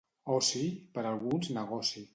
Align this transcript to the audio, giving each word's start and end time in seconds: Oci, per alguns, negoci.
Oci, 0.35 0.63
per 0.97 1.05
alguns, 1.11 1.53
negoci. 1.61 2.09